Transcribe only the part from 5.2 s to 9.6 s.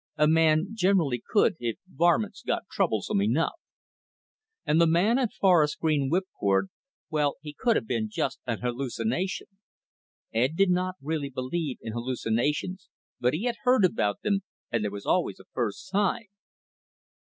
forest green whipcord, well, he could have been just an hallucination.